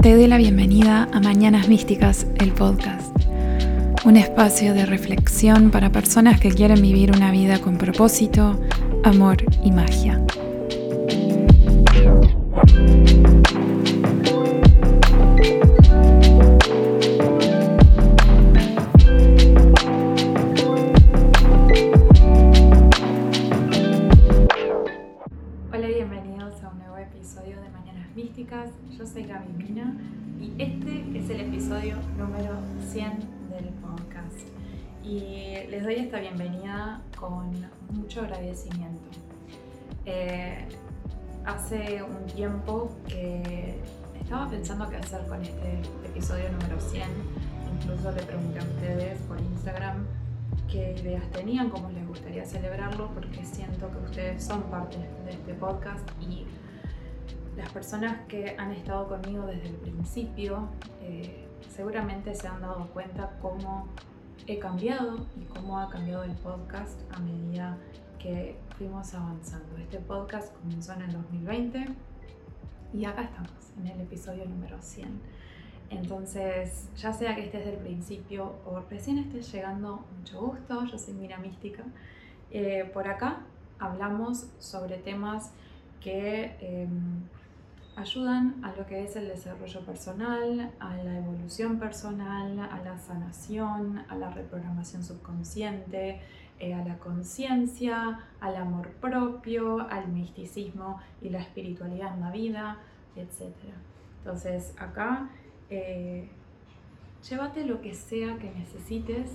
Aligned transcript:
Te 0.00 0.14
doy 0.14 0.26
la 0.28 0.36
bienvenida 0.36 1.08
a 1.12 1.20
Mañanas 1.20 1.68
Místicas, 1.68 2.26
el 2.36 2.52
podcast. 2.52 3.10
Un 4.04 4.16
espacio 4.16 4.74
de 4.74 4.86
reflexión 4.86 5.70
para 5.70 5.90
personas 5.90 6.38
que 6.38 6.50
quieren 6.50 6.82
vivir 6.82 7.10
una 7.10 7.30
vida 7.30 7.58
con 7.58 7.78
propósito, 7.78 8.60
amor 9.02 9.38
y 9.64 9.72
magia. 9.72 10.23
Y 30.44 30.54
este 30.58 31.18
es 31.18 31.30
el 31.30 31.40
episodio 31.40 31.96
número 32.18 32.54
100 32.90 33.18
del 33.48 33.68
podcast. 33.80 34.46
Y 35.02 35.66
les 35.70 35.82
doy 35.82 35.94
esta 35.94 36.20
bienvenida 36.20 37.00
con 37.18 37.50
mucho 37.90 38.20
agradecimiento. 38.20 39.08
Eh, 40.04 40.68
hace 41.46 42.02
un 42.02 42.26
tiempo 42.26 42.90
que 43.08 43.80
estaba 44.20 44.50
pensando 44.50 44.88
qué 44.90 44.96
hacer 44.96 45.26
con 45.26 45.40
este 45.40 45.80
episodio 46.04 46.52
número 46.52 46.78
100. 46.78 47.02
Incluso 47.80 48.12
le 48.12 48.22
pregunté 48.22 48.58
a 48.58 48.62
ustedes 48.64 49.18
por 49.20 49.40
Instagram 49.40 50.04
qué 50.70 50.94
ideas 51.00 51.30
tenían, 51.30 51.70
cómo 51.70 51.90
les 51.90 52.06
gustaría 52.06 52.44
celebrarlo, 52.44 53.08
porque 53.14 53.42
siento 53.46 53.90
que 53.90 54.10
ustedes 54.10 54.44
son 54.44 54.62
parte 54.64 54.98
de 55.24 55.30
este 55.30 55.54
podcast 55.54 56.06
y 56.20 56.44
las 57.56 57.70
personas 57.70 58.26
que 58.26 58.56
han 58.58 58.72
estado 58.72 59.08
conmigo 59.08 59.46
desde 59.46 59.68
el 59.68 59.76
principio 59.76 60.68
eh, 61.00 61.46
seguramente 61.74 62.34
se 62.34 62.48
han 62.48 62.60
dado 62.60 62.86
cuenta 62.88 63.36
cómo 63.40 63.88
he 64.46 64.58
cambiado 64.58 65.26
y 65.36 65.44
cómo 65.44 65.78
ha 65.78 65.88
cambiado 65.88 66.24
el 66.24 66.32
podcast 66.32 67.00
a 67.12 67.18
medida 67.20 67.78
que 68.18 68.56
fuimos 68.76 69.14
avanzando. 69.14 69.76
Este 69.78 69.98
podcast 69.98 70.54
comenzó 70.58 70.92
en 70.94 71.02
el 71.02 71.12
2020 71.12 71.86
y 72.92 73.04
acá 73.04 73.22
estamos, 73.22 73.50
en 73.78 73.86
el 73.88 74.00
episodio 74.00 74.44
número 74.46 74.80
100. 74.80 75.20
Entonces, 75.90 76.88
ya 76.96 77.12
sea 77.12 77.34
que 77.34 77.44
estés 77.44 77.64
del 77.66 77.76
principio 77.76 78.54
o 78.64 78.80
recién 78.90 79.18
estés 79.18 79.52
llegando, 79.52 80.04
mucho 80.18 80.40
gusto, 80.40 80.84
yo 80.86 80.98
soy 80.98 81.14
Mira 81.14 81.38
Mística. 81.38 81.84
Eh, 82.50 82.90
por 82.92 83.06
acá 83.06 83.40
hablamos 83.78 84.46
sobre 84.58 84.98
temas 84.98 85.52
que 86.00 86.56
em, 86.60 87.22
ayudan 87.96 88.64
a 88.64 88.74
lo 88.74 88.86
que 88.86 89.04
es 89.04 89.16
el 89.16 89.28
desarrollo 89.28 89.80
personal, 89.80 90.72
a 90.80 90.96
la 90.96 91.18
evolución 91.18 91.78
personal, 91.78 92.58
a 92.58 92.78
la 92.84 92.98
sanación, 92.98 94.04
a 94.08 94.16
la 94.16 94.30
reprogramación 94.30 95.02
subconsciente, 95.04 96.20
eh, 96.58 96.74
a 96.74 96.84
la 96.84 96.98
conciencia, 96.98 98.20
al 98.40 98.56
amor 98.56 98.90
propio, 99.00 99.88
al 99.90 100.08
misticismo 100.08 101.00
y 101.20 101.28
la 101.28 101.40
espiritualidad 101.40 102.14
en 102.14 102.20
la 102.20 102.30
vida, 102.30 102.78
etc. 103.16 103.54
Entonces 104.18 104.74
acá 104.78 105.28
eh, 105.70 106.28
llévate 107.28 107.64
lo 107.64 107.80
que 107.80 107.94
sea 107.94 108.38
que 108.38 108.50
necesites, 108.50 109.32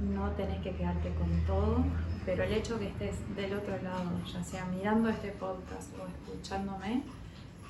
no 0.00 0.30
tenés 0.32 0.60
que 0.60 0.74
quedarte 0.74 1.14
con 1.14 1.30
todo, 1.46 1.84
pero 2.24 2.42
el 2.42 2.52
hecho 2.52 2.78
que 2.78 2.88
estés 2.88 3.16
del 3.36 3.54
otro 3.54 3.80
lado, 3.82 4.10
ya 4.32 4.42
sea 4.42 4.64
mirando 4.66 5.08
este 5.08 5.30
podcast 5.32 5.92
o 5.98 6.06
escuchándome, 6.06 7.02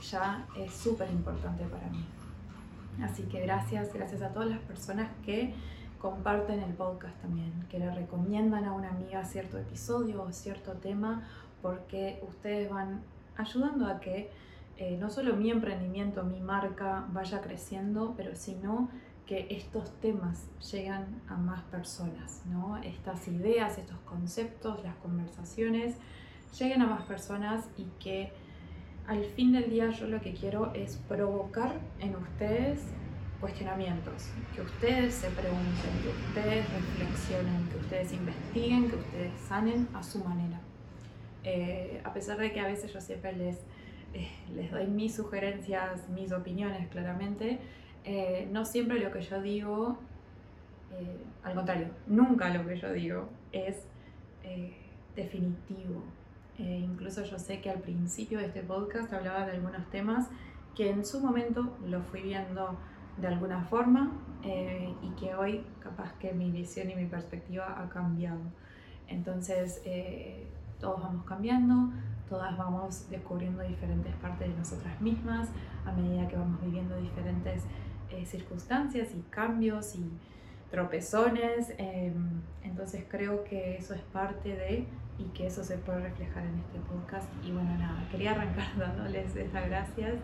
ya 0.03 0.47
es 0.57 0.73
súper 0.73 1.11
importante 1.11 1.65
para 1.65 1.89
mí. 1.89 2.05
Así 3.03 3.23
que 3.25 3.41
gracias, 3.41 3.93
gracias 3.93 4.23
a 4.23 4.29
todas 4.29 4.49
las 4.49 4.61
personas 4.61 5.11
que 5.25 5.55
comparten 5.99 6.61
el 6.61 6.73
podcast 6.75 7.17
también, 7.23 7.53
que 7.71 7.79
le 7.79 7.91
recomiendan 7.91 8.65
a 8.65 8.73
una 8.73 8.91
amiga 8.91 9.25
cierto 9.25 9.57
episodio 9.59 10.23
o 10.23 10.33
cierto 10.33 10.73
tema, 10.73 11.27
porque 11.63 12.21
ustedes 12.29 12.69
van 12.69 13.03
ayudando 13.37 13.87
a 13.87 14.01
que 14.01 14.31
eh, 14.77 14.97
no 14.99 15.11
solo 15.11 15.37
mi 15.37 15.51
emprendimiento, 15.51 16.25
mi 16.25 16.41
marca 16.41 17.07
vaya 17.13 17.41
creciendo, 17.41 18.15
pero 18.17 18.35
sino 18.35 18.89
que 19.27 19.47
estos 19.51 19.93
temas 20.01 20.49
llegan 20.73 21.23
a 21.29 21.37
más 21.37 21.63
personas, 21.63 22.43
¿no? 22.47 22.77
Estas 22.79 23.29
ideas, 23.29 23.79
estos 23.79 23.99
conceptos, 24.01 24.83
las 24.83 24.97
conversaciones 24.97 25.97
lleguen 26.59 26.83
a 26.83 26.87
más 26.87 27.03
personas 27.05 27.69
y 27.77 27.85
que 28.01 28.33
al 29.07 29.25
fin 29.25 29.53
del 29.53 29.69
día 29.71 29.91
yo 29.91 30.07
lo 30.07 30.21
que 30.21 30.33
quiero 30.33 30.73
es 30.75 30.97
provocar 31.09 31.73
en 32.01 32.17
ustedes 32.17 32.81
cuestionamientos, 33.41 34.29
que 34.55 34.63
ustedes 34.63 35.15
se 35.15 35.29
pregunten, 35.31 35.91
que 36.03 36.09
ustedes 36.29 36.65
reflexionen, 36.73 37.69
que 37.71 37.77
ustedes 37.79 38.13
investiguen, 38.13 38.89
que 38.89 38.97
ustedes 38.97 39.33
sanen 39.49 39.89
a 39.95 40.03
su 40.03 40.23
manera. 40.23 40.61
Eh, 41.43 42.01
a 42.05 42.13
pesar 42.13 42.39
de 42.39 42.53
que 42.53 42.61
a 42.61 42.69
veces 42.69 42.93
yo 42.93 43.01
siempre 43.01 43.33
les, 43.33 43.57
eh, 44.15 44.29
les 44.55 44.71
doy 44.71 44.87
mis 44.87 45.17
sugerencias, 45.17 46.09
mis 46.11 46.31
opiniones 46.31 46.89
claramente, 46.89 47.59
eh, 48.05 48.49
no 48.53 48.65
siempre 48.65 49.01
lo 49.01 49.11
que 49.11 49.23
yo 49.23 49.43
digo, 49.43 49.99
al 51.43 51.55
contrario, 51.55 51.89
nunca 52.07 52.51
lo 52.51 52.67
que 52.67 52.77
yo 52.77 52.93
digo 52.93 53.29
es 53.51 53.87
definitivo, 55.17 56.03
eh, 56.63 56.79
incluso 56.79 57.25
yo 57.25 57.41
sé 57.41 57.61
que 57.61 57.71
al 57.71 57.81
principio 57.81 58.39
de 58.39 58.47
este 58.47 58.63
podcast 58.63 59.13
hablaba 59.13 59.45
de 59.45 59.53
algunos 59.53 59.85
temas 59.91 60.29
que 60.77 60.91
en 60.91 61.05
su 61.05 61.19
momento 61.19 61.77
lo 61.85 62.01
fui 62.03 62.23
viendo 62.23 62.79
de 63.17 63.27
alguna 63.27 63.65
forma 63.65 64.13
eh, 64.45 64.95
y 65.03 65.11
que 65.17 65.35
hoy 65.35 65.67
capaz 65.81 66.13
que 66.21 66.33
mi 66.33 66.53
visión 66.53 66.89
y 66.89 66.95
mi 66.95 67.07
perspectiva 67.07 67.83
ha 67.83 67.89
cambiado. 67.89 68.39
Entonces 69.09 69.83
eh, 69.85 70.47
todos 70.79 71.03
vamos 71.03 71.25
cambiando, 71.27 71.93
todas 72.29 72.57
vamos 72.57 73.11
descubriendo 73.11 73.65
diferentes 73.65 74.15
partes 74.17 74.49
de 74.49 74.55
nosotras 74.55 75.01
mismas 75.01 75.49
a 75.85 75.91
medida 75.91 76.29
que 76.29 76.37
vamos 76.37 76.63
viviendo 76.63 76.97
diferentes 76.97 77.65
circunstancias 78.27 79.09
y 79.17 79.23
cambios 79.31 79.97
y 79.97 80.09
tropezones. 80.71 81.73
Entonces 82.63 83.05
creo 83.09 83.43
que 83.43 83.79
eso 83.79 83.95
es 83.95 84.03
parte 84.03 84.51
de 84.51 84.87
y 85.23 85.29
que 85.35 85.47
eso 85.47 85.63
se 85.63 85.79
puede 85.79 86.01
reflejar 86.01 86.45
en 86.45 86.59
este 86.59 86.79
podcast. 86.81 87.29
Y 87.47 87.53
bueno, 87.53 87.77
nada, 87.79 88.07
quería 88.11 88.33
arrancar 88.33 88.67
dándoles 88.79 89.35
estas 89.37 89.67
gracias 89.67 90.15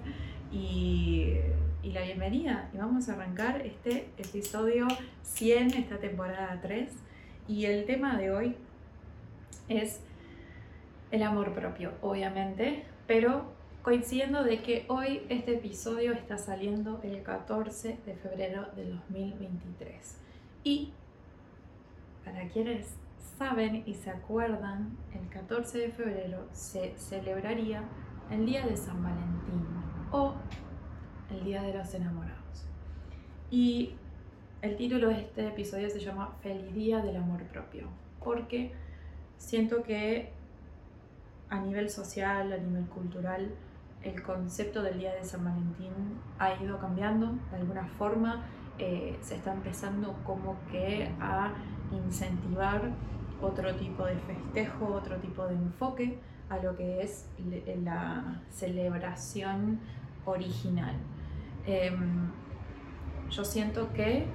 y, 0.50 1.36
y 1.82 1.92
la 1.92 2.02
bienvenida. 2.02 2.70
Y 2.74 2.78
vamos 2.78 3.08
a 3.08 3.14
arrancar 3.14 3.62
este 3.62 4.10
episodio 4.18 4.88
100, 5.22 5.74
esta 5.74 5.98
temporada 5.98 6.58
3. 6.60 6.90
Y 7.46 7.64
el 7.66 7.86
tema 7.86 8.16
de 8.18 8.30
hoy 8.30 8.56
es 9.68 10.00
el 11.10 11.22
amor 11.22 11.54
propio, 11.54 11.92
obviamente, 12.02 12.84
pero 13.06 13.56
coincidiendo 13.82 14.44
de 14.44 14.60
que 14.60 14.84
hoy 14.88 15.22
este 15.28 15.54
episodio 15.54 16.12
está 16.12 16.36
saliendo 16.36 17.00
el 17.02 17.22
14 17.22 17.98
de 18.04 18.14
febrero 18.16 18.66
de 18.76 18.90
2023. 18.90 20.18
Y 20.64 20.92
para 22.24 22.48
quienes 22.48 22.88
saben 23.38 23.84
y 23.86 23.94
se 23.94 24.10
acuerdan, 24.10 24.96
el 25.14 25.28
14 25.28 25.78
de 25.78 25.88
febrero 25.90 26.48
se 26.52 26.94
celebraría 26.98 27.84
el 28.30 28.44
Día 28.44 28.66
de 28.66 28.76
San 28.76 29.02
Valentín 29.02 29.64
o 30.10 30.34
el 31.30 31.44
Día 31.44 31.62
de 31.62 31.72
los 31.72 31.94
Enamorados. 31.94 32.66
Y 33.50 33.94
el 34.60 34.76
título 34.76 35.08
de 35.08 35.20
este 35.20 35.46
episodio 35.46 35.88
se 35.88 36.00
llama 36.00 36.34
Feliz 36.42 36.74
Día 36.74 37.00
del 37.00 37.16
Amor 37.16 37.44
Propio, 37.44 37.86
porque 38.24 38.72
siento 39.38 39.84
que 39.84 40.32
a 41.48 41.60
nivel 41.60 41.90
social, 41.90 42.52
a 42.52 42.58
nivel 42.58 42.86
cultural, 42.86 43.54
el 44.02 44.20
concepto 44.20 44.82
del 44.82 44.98
Día 44.98 45.14
de 45.14 45.24
San 45.24 45.44
Valentín 45.44 45.92
ha 46.40 46.54
ido 46.60 46.78
cambiando 46.78 47.38
de 47.52 47.56
alguna 47.56 47.86
forma. 47.98 48.46
Eh, 48.78 49.16
se 49.22 49.36
está 49.36 49.52
empezando 49.52 50.14
como 50.24 50.56
que 50.70 51.10
a 51.20 51.52
incentivar 51.92 52.92
otro 53.40 53.74
tipo 53.76 54.04
de 54.04 54.16
festejo, 54.16 54.86
otro 54.86 55.16
tipo 55.16 55.46
de 55.46 55.54
enfoque 55.54 56.18
a 56.48 56.58
lo 56.58 56.76
que 56.76 57.02
es 57.02 57.26
la 57.84 58.42
celebración 58.50 59.80
original. 60.24 60.96
Em, 61.66 62.30
yo 63.30 63.44
siento 63.44 63.92
que 63.92 64.26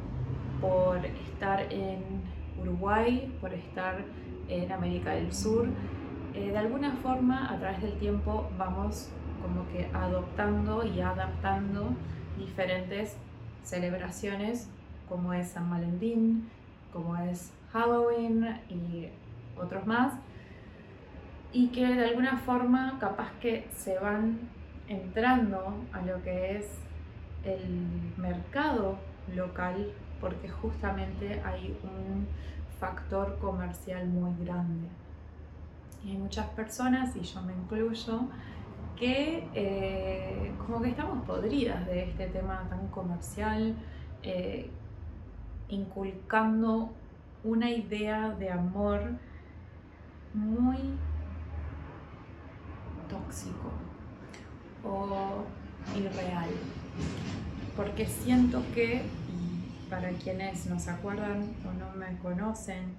por 0.61 1.05
estar 1.05 1.61
en 1.73 2.21
Uruguay, 2.61 3.35
por 3.41 3.53
estar 3.53 4.03
en 4.47 4.71
América 4.71 5.11
del 5.11 5.33
Sur, 5.33 5.67
eh, 6.33 6.51
de 6.51 6.57
alguna 6.57 6.93
forma 6.97 7.51
a 7.51 7.57
través 7.59 7.81
del 7.81 7.97
tiempo 7.99 8.49
vamos 8.57 9.09
como 9.41 9.67
que 9.69 9.89
adoptando 9.93 10.85
y 10.85 11.01
adaptando 11.01 11.89
diferentes 12.37 13.17
celebraciones 13.63 14.69
como 15.09 15.33
es 15.33 15.49
San 15.49 15.69
Valentín, 15.69 16.49
como 16.91 17.17
es 17.17 17.51
Halloween 17.73 18.61
y 18.69 19.07
otros 19.59 19.85
más, 19.85 20.13
y 21.51 21.67
que 21.69 21.85
de 21.85 22.05
alguna 22.05 22.37
forma 22.37 22.97
capaz 22.99 23.31
que 23.41 23.67
se 23.73 23.99
van 23.99 24.39
entrando 24.87 25.75
a 25.91 26.01
lo 26.01 26.21
que 26.23 26.57
es 26.57 26.79
el 27.43 28.13
mercado 28.17 28.97
local 29.35 29.91
porque 30.21 30.47
justamente 30.47 31.41
hay 31.43 31.77
un 31.83 32.27
factor 32.79 33.37
comercial 33.39 34.07
muy 34.07 34.33
grande. 34.45 34.87
Y 36.05 36.11
hay 36.11 36.17
muchas 36.17 36.47
personas, 36.49 37.15
y 37.15 37.21
yo 37.21 37.41
me 37.41 37.53
incluyo, 37.53 38.21
que 38.95 39.49
eh, 39.53 40.53
como 40.65 40.81
que 40.81 40.89
estamos 40.89 41.25
podridas 41.25 41.85
de 41.87 42.03
este 42.03 42.27
tema 42.27 42.65
tan 42.69 42.87
comercial, 42.87 43.75
eh, 44.21 44.69
inculcando 45.67 46.91
una 47.43 47.69
idea 47.69 48.29
de 48.29 48.49
amor 48.49 49.01
muy 50.33 50.77
tóxico 53.09 53.71
o 54.83 55.43
irreal. 55.95 56.49
Porque 57.75 58.05
siento 58.05 58.61
que, 58.73 59.01
para 59.89 60.09
quienes 60.11 60.67
nos 60.67 60.87
acuerdan 60.87 61.53
o 61.67 61.73
no 61.73 61.91
me 61.95 62.17
conocen, 62.19 62.95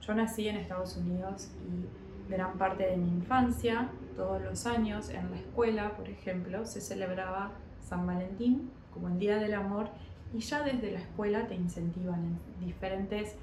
yo 0.00 0.14
nací 0.14 0.48
en 0.48 0.56
Estados 0.56 0.96
Unidos 0.96 1.50
y 1.66 2.30
gran 2.30 2.58
parte 2.58 2.84
de 2.84 2.96
mi 2.96 3.08
infancia, 3.08 3.88
todos 4.16 4.42
los 4.42 4.66
años 4.66 5.10
en 5.10 5.30
la 5.30 5.36
escuela, 5.36 5.96
por 5.96 6.08
ejemplo, 6.08 6.64
se 6.66 6.80
celebraba 6.80 7.52
San 7.86 8.06
Valentín 8.06 8.70
como 8.92 9.08
el 9.08 9.18
Día 9.18 9.36
del 9.36 9.54
Amor 9.54 9.90
y 10.34 10.40
ya 10.40 10.62
desde 10.62 10.90
la 10.90 11.00
escuela 11.00 11.46
te 11.46 11.54
incentivan 11.54 12.38
en 12.60 12.66
diferentes 12.66 13.34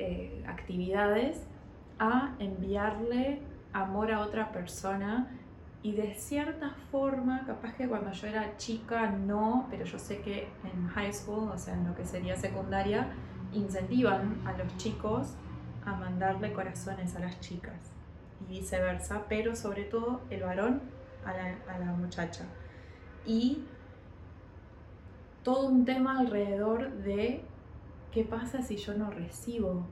eh, 0.00 0.44
actividades 0.48 1.46
a 1.98 2.34
enviarle 2.38 3.40
amor 3.74 4.10
a 4.10 4.20
otra 4.20 4.50
persona 4.50 5.28
y 5.82 5.92
de 5.92 6.14
cierta 6.14 6.70
forma, 6.90 7.44
capaz 7.46 7.74
que 7.74 7.86
cuando 7.86 8.10
yo 8.12 8.26
era 8.26 8.56
chica 8.56 9.10
no, 9.10 9.66
pero 9.70 9.84
yo 9.84 9.98
sé 9.98 10.20
que 10.20 10.48
en 10.64 10.88
high 10.88 11.12
school, 11.12 11.50
o 11.50 11.58
sea, 11.58 11.74
en 11.74 11.86
lo 11.86 11.94
que 11.94 12.04
sería 12.06 12.34
secundaria, 12.36 13.08
incentivan 13.52 14.40
a 14.46 14.56
los 14.56 14.74
chicos 14.78 15.34
a 15.84 15.94
mandarle 15.94 16.52
corazones 16.52 17.14
a 17.16 17.20
las 17.20 17.38
chicas 17.40 17.92
y 18.40 18.60
viceversa, 18.60 19.24
pero 19.28 19.54
sobre 19.54 19.84
todo 19.84 20.22
el 20.30 20.42
varón 20.42 20.80
a 21.24 21.32
la, 21.32 21.74
a 21.74 21.78
la 21.78 21.92
muchacha. 21.92 22.44
Y 23.26 23.64
todo 25.42 25.66
un 25.66 25.84
tema 25.84 26.18
alrededor 26.18 26.90
de 26.90 27.44
qué 28.12 28.24
pasa 28.24 28.62
si 28.62 28.76
yo 28.76 28.94
no 28.94 29.10
recibo 29.10 29.86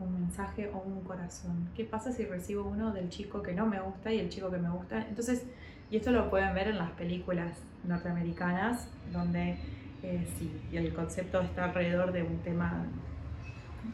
un 0.00 0.14
mensaje 0.14 0.70
o 0.72 0.78
un 0.78 1.02
corazón. 1.02 1.68
¿Qué 1.74 1.84
pasa 1.84 2.10
si 2.12 2.24
recibo 2.24 2.64
uno 2.64 2.92
del 2.92 3.08
chico 3.10 3.42
que 3.42 3.52
no 3.52 3.66
me 3.66 3.80
gusta 3.80 4.12
y 4.12 4.18
el 4.18 4.28
chico 4.28 4.50
que 4.50 4.58
me 4.58 4.70
gusta? 4.70 5.06
Entonces, 5.06 5.46
y 5.90 5.96
esto 5.96 6.10
lo 6.10 6.30
pueden 6.30 6.54
ver 6.54 6.68
en 6.68 6.78
las 6.78 6.90
películas 6.92 7.58
norteamericanas, 7.84 8.88
donde 9.12 9.58
eh, 10.02 10.26
sí, 10.38 10.50
el 10.72 10.94
concepto 10.94 11.40
está 11.40 11.64
alrededor 11.64 12.12
de 12.12 12.22
un 12.22 12.38
tema 12.38 12.86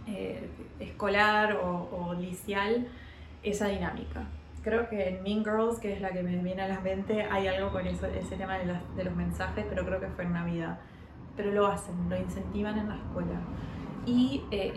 eh, 0.07 0.49
escolar 0.79 1.57
o, 1.57 1.89
o, 1.91 2.15
licial, 2.15 2.87
esa 3.43 3.69
dinámica. 3.69 4.25
Creo 4.63 4.89
que 4.89 5.09
en 5.09 5.23
Mean 5.23 5.45
Girls, 5.45 5.79
que 5.79 5.93
es 5.93 6.01
la 6.01 6.11
que 6.11 6.23
me 6.23 6.37
viene 6.37 6.63
a 6.63 6.69
la 6.69 6.81
mente, 6.81 7.23
hay 7.23 7.47
algo 7.47 7.71
con 7.71 7.87
eso, 7.87 8.07
ese 8.07 8.37
tema 8.37 8.59
de, 8.59 8.73
de 8.97 9.05
los 9.05 9.15
mensajes, 9.15 9.65
pero 9.69 9.85
creo 9.85 10.01
que 10.01 10.09
fue 10.09 10.25
en 10.25 10.33
Navidad. 10.33 10.79
Pero 11.37 11.53
lo 11.53 11.67
hacen, 11.67 12.09
lo 12.09 12.17
incentivan 12.17 12.79
en 12.79 12.89
la 12.89 12.97
escuela. 12.97 13.41
Y 14.07 14.45
eh, 14.51 14.75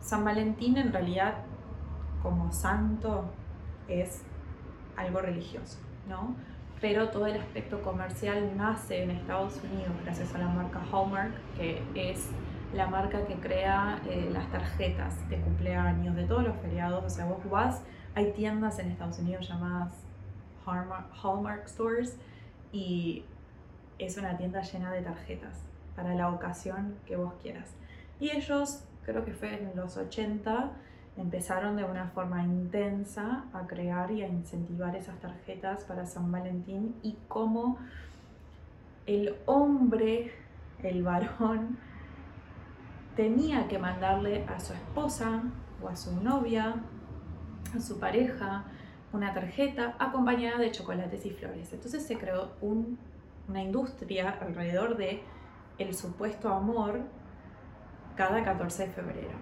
San 0.00 0.24
Valentín 0.24 0.76
en 0.76 0.92
realidad 0.92 1.34
como 2.22 2.52
santo 2.52 3.24
es 3.88 4.22
algo 4.96 5.20
religioso, 5.20 5.78
¿no? 6.08 6.34
Pero 6.80 7.08
todo 7.08 7.26
el 7.26 7.40
aspecto 7.40 7.82
comercial 7.82 8.56
nace 8.56 9.02
en 9.02 9.10
Estados 9.10 9.60
Unidos 9.64 9.92
gracias 10.04 10.34
a 10.34 10.38
la 10.38 10.48
marca 10.48 10.80
Hallmark, 10.92 11.32
que 11.56 11.82
es 11.94 12.28
la 12.74 12.86
marca 12.88 13.24
que 13.26 13.34
crea 13.34 14.00
eh, 14.06 14.28
las 14.32 14.50
tarjetas 14.50 15.28
de 15.30 15.40
cumpleaños, 15.40 16.16
de 16.16 16.24
todos 16.24 16.44
los 16.44 16.56
feriados. 16.56 17.04
O 17.04 17.08
sea, 17.10 17.26
vos 17.26 17.38
vas, 17.50 17.82
hay 18.14 18.32
tiendas 18.32 18.78
en 18.78 18.90
Estados 18.90 19.18
Unidos 19.18 19.48
llamadas 19.48 19.94
Hallmark, 20.66 21.06
Hallmark 21.22 21.68
Stores 21.68 22.18
y 22.72 23.24
es 23.98 24.16
una 24.16 24.36
tienda 24.36 24.62
llena 24.62 24.92
de 24.92 25.02
tarjetas 25.02 25.62
para 25.96 26.14
la 26.14 26.30
ocasión 26.30 26.96
que 27.06 27.16
vos 27.16 27.34
quieras. 27.42 27.74
Y 28.20 28.30
ellos 28.30 28.84
creo 29.04 29.24
que 29.24 29.32
fue 29.32 29.54
en 29.54 29.76
los 29.76 29.96
80, 29.96 30.72
empezaron 31.16 31.76
de 31.76 31.84
una 31.84 32.08
forma 32.08 32.42
intensa 32.42 33.44
a 33.52 33.66
crear 33.66 34.10
y 34.10 34.22
a 34.22 34.28
incentivar 34.28 34.96
esas 34.96 35.18
tarjetas 35.20 35.84
para 35.84 36.06
San 36.06 36.32
Valentín 36.32 36.94
y 37.02 37.16
cómo 37.28 37.78
el 39.06 39.36
hombre, 39.46 40.32
el 40.82 41.02
varón, 41.02 41.78
tenía 43.14 43.68
que 43.68 43.78
mandarle 43.78 44.44
a 44.46 44.58
su 44.58 44.72
esposa 44.72 45.42
o 45.82 45.88
a 45.88 45.94
su 45.94 46.20
novia, 46.20 46.74
a 47.76 47.80
su 47.80 48.00
pareja, 48.00 48.64
una 49.12 49.32
tarjeta 49.32 49.94
acompañada 49.98 50.58
de 50.58 50.72
chocolates 50.72 51.24
y 51.26 51.30
flores. 51.30 51.72
Entonces 51.72 52.04
se 52.04 52.18
creó 52.18 52.52
una 53.48 53.62
industria 53.62 54.30
alrededor 54.40 54.96
de 54.96 55.22
el 55.78 55.94
supuesto 55.94 56.52
amor 56.52 57.00
cada 58.16 58.44
14 58.44 58.86
de 58.86 58.92
febrero. 58.92 59.34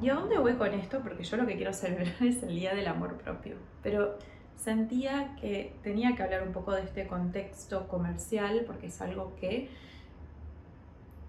¿Y 0.00 0.08
a 0.08 0.14
dónde 0.14 0.38
voy 0.38 0.54
con 0.54 0.72
esto? 0.72 1.00
Porque 1.00 1.24
yo 1.24 1.36
lo 1.36 1.46
que 1.46 1.56
quiero 1.56 1.72
celebrar 1.72 2.14
es 2.20 2.42
el 2.42 2.50
Día 2.50 2.74
del 2.74 2.86
Amor 2.86 3.18
Propio. 3.18 3.56
Pero 3.82 4.16
sentía 4.56 5.36
que 5.40 5.74
tenía 5.82 6.14
que 6.14 6.22
hablar 6.22 6.42
un 6.46 6.52
poco 6.52 6.72
de 6.72 6.82
este 6.82 7.06
contexto 7.06 7.88
comercial 7.88 8.64
porque 8.66 8.86
es 8.86 9.00
algo 9.00 9.34
que, 9.36 9.70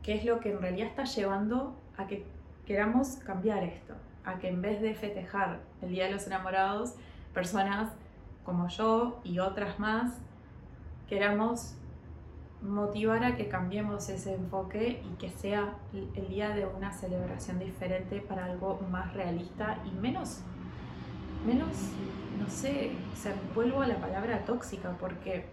que 0.03 0.15
es 0.15 0.25
lo 0.25 0.39
que 0.39 0.51
en 0.51 0.61
realidad 0.61 0.87
está 0.87 1.03
llevando 1.05 1.75
a 1.97 2.07
que 2.07 2.25
queramos 2.65 3.17
cambiar 3.25 3.63
esto, 3.63 3.93
a 4.23 4.37
que 4.37 4.49
en 4.49 4.61
vez 4.61 4.81
de 4.81 4.93
festejar 4.95 5.59
el 5.81 5.89
Día 5.89 6.05
de 6.05 6.11
los 6.11 6.27
Enamorados, 6.27 6.95
personas 7.33 7.91
como 8.43 8.67
yo 8.67 9.21
y 9.23 9.39
otras 9.39 9.79
más 9.79 10.13
queramos 11.07 11.75
motivar 12.61 13.23
a 13.23 13.35
que 13.35 13.47
cambiemos 13.47 14.07
ese 14.09 14.35
enfoque 14.35 15.01
y 15.03 15.15
que 15.15 15.29
sea 15.29 15.75
el 15.93 16.27
día 16.27 16.49
de 16.51 16.65
una 16.65 16.91
celebración 16.91 17.59
diferente 17.59 18.21
para 18.21 18.45
algo 18.45 18.79
más 18.91 19.13
realista 19.13 19.79
y 19.85 19.91
menos, 19.99 20.41
menos, 21.45 21.69
no 22.39 22.47
sé, 22.49 22.91
se 23.15 23.33
vuelvo 23.55 23.81
a 23.81 23.87
la 23.87 23.95
palabra 23.97 24.45
tóxica 24.45 24.95
porque 24.99 25.45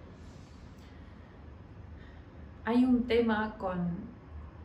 hay 2.64 2.84
un 2.84 3.06
tema 3.06 3.54
con, 3.56 3.88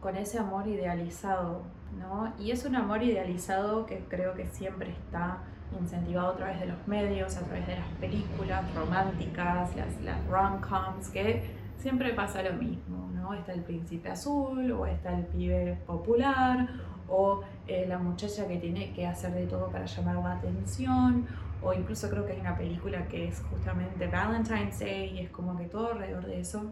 con 0.02 0.18
ese 0.18 0.38
amor 0.38 0.68
idealizado, 0.68 1.62
¿no? 1.98 2.34
Y 2.38 2.52
es 2.52 2.66
un 2.66 2.76
amor 2.76 3.02
idealizado 3.02 3.86
que 3.86 4.00
creo 4.10 4.34
que 4.34 4.48
siempre 4.48 4.92
está 4.92 5.38
incentivado 5.80 6.34
a 6.34 6.36
través 6.36 6.60
de 6.60 6.66
los 6.66 6.88
medios, 6.88 7.38
a 7.38 7.42
través 7.42 7.66
de 7.68 7.78
las 7.78 7.88
películas 8.02 8.64
románticas, 8.76 9.74
las, 9.78 10.02
las 10.02 10.28
rom-coms, 10.28 11.10
que 11.10 11.63
siempre 11.84 12.14
pasa 12.14 12.42
lo 12.42 12.54
mismo, 12.54 13.10
¿no? 13.14 13.34
Está 13.34 13.52
el 13.52 13.62
príncipe 13.62 14.10
azul, 14.10 14.72
o 14.72 14.86
está 14.86 15.14
el 15.14 15.26
pibe 15.26 15.78
popular, 15.86 16.70
o 17.10 17.42
eh, 17.68 17.86
la 17.90 17.98
muchacha 17.98 18.48
que 18.48 18.58
tiene 18.58 18.94
que 18.94 19.06
hacer 19.06 19.34
de 19.34 19.46
todo 19.48 19.68
para 19.68 19.86
llamar 19.86 20.16
la 20.16 20.38
atención, 20.38 21.28
o 21.62 21.74
incluso 21.74 22.10
creo 22.10 22.26
que 22.26 22.32
hay 22.32 22.40
una 22.40 22.58
película 22.58 23.06
que 23.10 23.28
es 23.28 23.42
justamente 23.50 24.08
Valentine's 24.08 24.80
Day, 24.80 25.10
y 25.10 25.20
es 25.20 25.30
como 25.30 25.58
que 25.58 25.66
todo 25.66 25.92
alrededor 25.92 26.26
de 26.26 26.40
eso, 26.40 26.72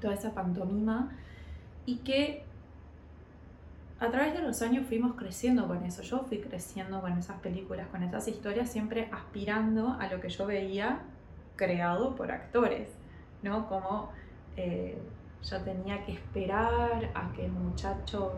toda 0.00 0.14
esa 0.14 0.34
pantomima, 0.34 1.12
y 1.86 1.98
que 1.98 2.42
a 4.00 4.10
través 4.10 4.34
de 4.34 4.42
los 4.42 4.60
años 4.60 4.88
fuimos 4.88 5.14
creciendo 5.14 5.68
con 5.68 5.84
eso. 5.84 6.02
Yo 6.02 6.24
fui 6.24 6.38
creciendo 6.38 7.00
con 7.00 7.16
esas 7.16 7.38
películas, 7.38 7.86
con 7.92 8.02
esas 8.02 8.26
historias, 8.26 8.68
siempre 8.68 9.08
aspirando 9.12 9.96
a 10.00 10.08
lo 10.08 10.20
que 10.20 10.28
yo 10.28 10.46
veía 10.46 11.02
creado 11.54 12.16
por 12.16 12.32
actores, 12.32 12.88
¿no? 13.44 13.68
Como 13.68 14.10
eh, 14.56 14.98
yo 15.42 15.60
tenía 15.62 16.04
que 16.04 16.12
esperar 16.12 17.10
a 17.14 17.32
que 17.32 17.46
el 17.46 17.52
muchacho 17.52 18.32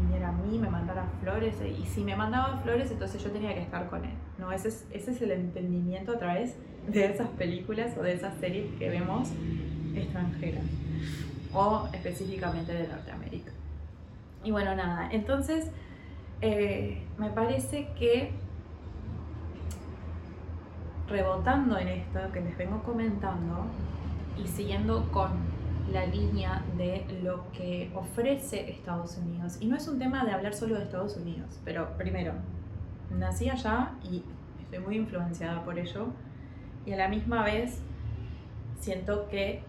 viniera 0.00 0.28
a 0.28 0.32
mí, 0.32 0.58
me 0.58 0.68
mandara 0.68 1.06
flores, 1.20 1.56
y 1.62 1.84
si 1.86 2.02
me 2.04 2.16
mandaba 2.16 2.58
flores, 2.58 2.90
entonces 2.90 3.22
yo 3.22 3.30
tenía 3.30 3.54
que 3.54 3.62
estar 3.62 3.88
con 3.88 4.04
él. 4.04 4.14
¿no? 4.38 4.52
Ese, 4.52 4.68
es, 4.68 4.86
ese 4.92 5.12
es 5.12 5.22
el 5.22 5.32
entendimiento 5.32 6.12
a 6.12 6.18
través 6.18 6.56
de 6.88 7.06
esas 7.06 7.28
películas 7.30 7.96
o 7.98 8.02
de 8.02 8.14
esas 8.14 8.34
series 8.38 8.72
que 8.78 8.88
vemos 8.88 9.30
extranjeras, 9.94 10.64
o 11.52 11.88
específicamente 11.92 12.72
de 12.72 12.88
Norteamérica. 12.88 13.52
Y 14.44 14.50
bueno, 14.50 14.74
nada, 14.74 15.08
entonces 15.10 15.70
eh, 16.40 17.02
me 17.18 17.30
parece 17.30 17.88
que 17.98 18.30
rebotando 21.08 21.78
en 21.78 21.88
esto 21.88 22.20
que 22.32 22.40
les 22.40 22.56
vengo 22.56 22.82
comentando 22.82 23.64
y 24.36 24.46
siguiendo 24.46 25.10
con 25.10 25.57
la 25.92 26.06
línea 26.06 26.62
de 26.76 27.04
lo 27.22 27.50
que 27.52 27.90
ofrece 27.94 28.70
Estados 28.70 29.16
Unidos. 29.16 29.56
Y 29.60 29.66
no 29.66 29.76
es 29.76 29.88
un 29.88 29.98
tema 29.98 30.24
de 30.24 30.32
hablar 30.32 30.54
solo 30.54 30.76
de 30.76 30.84
Estados 30.84 31.16
Unidos, 31.16 31.58
pero 31.64 31.96
primero, 31.96 32.34
nací 33.10 33.48
allá 33.48 33.92
y 34.02 34.22
estoy 34.60 34.80
muy 34.80 34.96
influenciada 34.96 35.64
por 35.64 35.78
ello. 35.78 36.08
Y 36.84 36.92
a 36.92 36.96
la 36.96 37.08
misma 37.08 37.44
vez 37.44 37.80
siento 38.78 39.28
que 39.28 39.62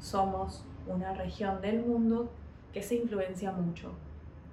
somos 0.00 0.64
una 0.86 1.14
región 1.14 1.60
del 1.60 1.80
mundo 1.80 2.30
que 2.72 2.82
se 2.82 2.96
influencia 2.96 3.52
mucho 3.52 3.92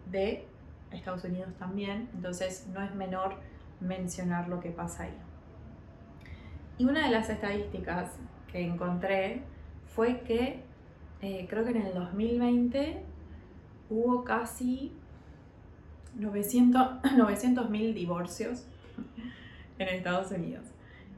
de 0.10 0.48
Estados 0.92 1.24
Unidos 1.24 1.54
también, 1.58 2.10
entonces 2.14 2.68
no 2.74 2.82
es 2.82 2.94
menor 2.96 3.36
mencionar 3.80 4.48
lo 4.48 4.60
que 4.60 4.70
pasa 4.70 5.04
ahí. 5.04 5.18
Y 6.78 6.86
una 6.86 7.06
de 7.06 7.12
las 7.12 7.30
estadísticas 7.30 8.12
que 8.52 8.62
encontré 8.66 9.44
fue 9.96 10.22
que 10.22 10.64
eh, 11.22 11.46
creo 11.50 11.64
que 11.64 11.72
en 11.72 11.82
el 11.82 11.94
2020 11.94 13.02
hubo 13.90 14.24
casi 14.24 14.92
900 16.16 17.00
mil 17.70 17.94
divorcios 17.94 18.66
en 19.78 19.88
Estados 19.88 20.32
Unidos. 20.32 20.66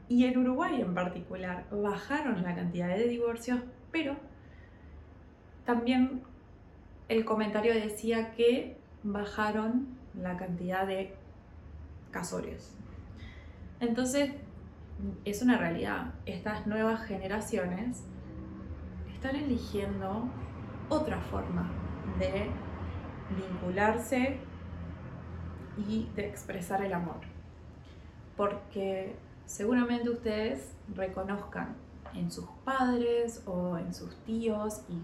Y 0.08 0.26
en 0.26 0.38
Uruguay 0.38 0.80
en 0.80 0.94
particular 0.94 1.66
bajaron 1.70 2.42
la 2.42 2.54
cantidad 2.54 2.88
de 2.88 3.08
divorcios, 3.08 3.60
pero 3.90 4.16
también 5.64 6.22
el 7.08 7.24
comentario 7.24 7.74
decía 7.74 8.32
que 8.32 8.76
bajaron 9.02 9.86
la 10.20 10.36
cantidad 10.36 10.86
de 10.86 11.14
casorios. 12.10 12.72
Entonces, 13.80 14.32
es 15.24 15.42
una 15.42 15.58
realidad. 15.58 16.14
Estas 16.26 16.66
nuevas 16.66 17.02
generaciones 17.04 18.04
están 19.24 19.40
eligiendo 19.40 20.28
otra 20.90 21.18
forma 21.18 21.70
de 22.18 22.50
vincularse 23.34 24.38
y 25.88 26.10
de 26.14 26.28
expresar 26.28 26.84
el 26.84 26.92
amor. 26.92 27.20
Porque 28.36 29.16
seguramente 29.46 30.10
ustedes 30.10 30.76
reconozcan 30.94 31.74
en 32.12 32.30
sus 32.30 32.44
padres 32.66 33.42
o 33.46 33.78
en 33.78 33.94
sus 33.94 34.14
tíos 34.24 34.82
y 34.90 35.00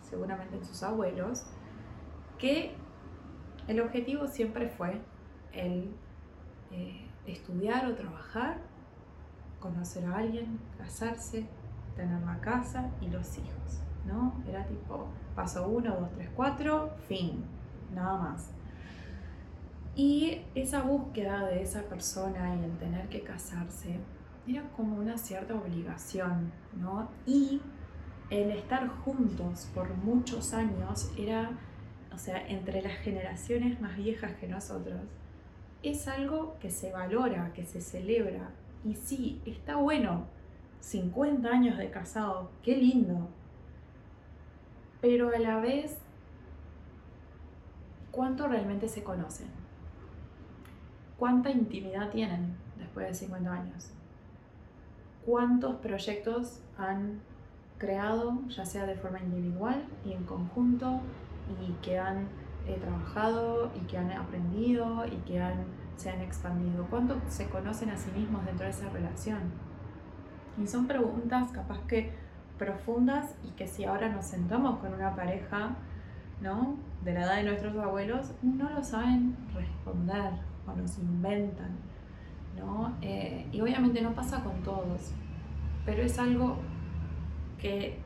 seguramente 0.00 0.54
en 0.54 0.64
sus 0.64 0.84
abuelos 0.84 1.44
que 2.38 2.72
el 3.66 3.80
objetivo 3.80 4.28
siempre 4.28 4.68
fue 4.68 5.00
el 5.52 5.92
eh, 6.70 7.04
estudiar 7.26 7.86
o 7.86 7.96
trabajar, 7.96 8.60
conocer 9.58 10.04
a 10.04 10.18
alguien, 10.18 10.60
casarse, 10.78 11.48
tener 11.96 12.20
la 12.22 12.38
casa 12.40 12.90
y 13.00 13.08
los 13.08 13.38
hijos, 13.38 13.80
¿no? 14.06 14.34
Era 14.48 14.64
tipo 14.66 15.08
paso 15.34 15.68
1, 15.68 15.96
2, 16.00 16.10
3, 16.16 16.30
4, 16.36 16.90
fin, 17.08 17.44
nada 17.94 18.18
más. 18.18 18.50
Y 19.94 20.42
esa 20.54 20.82
búsqueda 20.82 21.46
de 21.46 21.62
esa 21.62 21.82
persona 21.82 22.54
y 22.56 22.64
el 22.64 22.76
tener 22.78 23.08
que 23.08 23.22
casarse 23.22 23.98
era 24.46 24.62
como 24.76 24.96
una 24.98 25.16
cierta 25.16 25.54
obligación, 25.54 26.52
¿no? 26.78 27.08
Y 27.26 27.60
el 28.30 28.50
estar 28.50 28.88
juntos 28.88 29.70
por 29.74 29.94
muchos 29.96 30.52
años 30.52 31.10
era, 31.18 31.50
o 32.12 32.18
sea, 32.18 32.46
entre 32.46 32.82
las 32.82 32.98
generaciones 32.98 33.80
más 33.80 33.96
viejas 33.96 34.34
que 34.34 34.46
nosotros, 34.48 35.00
es 35.82 36.08
algo 36.08 36.56
que 36.60 36.70
se 36.70 36.92
valora, 36.92 37.52
que 37.54 37.64
se 37.64 37.80
celebra. 37.80 38.50
Y 38.84 38.94
sí, 38.94 39.40
está 39.46 39.76
bueno, 39.76 40.26
50 40.86 41.48
años 41.48 41.78
de 41.78 41.90
casado, 41.90 42.48
qué 42.62 42.76
lindo. 42.76 43.28
Pero 45.00 45.34
a 45.34 45.38
la 45.40 45.58
vez, 45.58 45.98
¿cuánto 48.12 48.46
realmente 48.46 48.86
se 48.86 49.02
conocen? 49.02 49.48
¿Cuánta 51.18 51.50
intimidad 51.50 52.10
tienen 52.10 52.54
después 52.78 53.08
de 53.08 53.14
50 53.14 53.52
años? 53.52 53.90
¿Cuántos 55.24 55.74
proyectos 55.76 56.60
han 56.78 57.20
creado, 57.78 58.38
ya 58.48 58.64
sea 58.64 58.86
de 58.86 58.94
forma 58.94 59.18
individual 59.18 59.84
y 60.04 60.12
en 60.12 60.22
conjunto, 60.22 61.00
y 61.66 61.72
que 61.84 61.98
han 61.98 62.28
eh, 62.68 62.78
trabajado 62.80 63.72
y 63.74 63.80
que 63.86 63.98
han 63.98 64.12
aprendido 64.12 65.04
y 65.04 65.16
que 65.26 65.40
han, 65.40 65.64
se 65.96 66.10
han 66.10 66.20
expandido? 66.20 66.86
¿Cuánto 66.88 67.20
se 67.28 67.48
conocen 67.48 67.90
a 67.90 67.96
sí 67.96 68.12
mismos 68.12 68.46
dentro 68.46 68.66
de 68.66 68.70
esa 68.70 68.88
relación? 68.90 69.66
Y 70.58 70.66
son 70.66 70.86
preguntas 70.86 71.50
capaz 71.52 71.80
que 71.86 72.12
profundas 72.58 73.34
y 73.44 73.50
que 73.50 73.66
si 73.66 73.84
ahora 73.84 74.08
nos 74.08 74.26
sentamos 74.26 74.78
con 74.78 74.94
una 74.94 75.14
pareja, 75.14 75.76
¿no? 76.40 76.76
De 77.04 77.12
la 77.12 77.22
edad 77.22 77.36
de 77.36 77.44
nuestros 77.44 77.76
abuelos, 77.76 78.32
no 78.42 78.70
lo 78.70 78.82
saben 78.82 79.36
responder 79.54 80.32
o 80.66 80.74
nos 80.74 80.98
inventan, 80.98 81.76
¿no? 82.58 82.96
Eh, 83.02 83.46
y 83.52 83.60
obviamente 83.60 84.00
no 84.00 84.14
pasa 84.14 84.42
con 84.42 84.62
todos, 84.62 85.12
pero 85.84 86.02
es 86.02 86.18
algo 86.18 86.58
que 87.58 87.98